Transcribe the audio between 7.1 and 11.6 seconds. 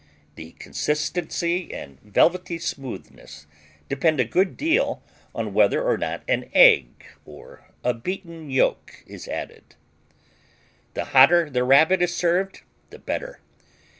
or a beaten yolk, is added. The hotter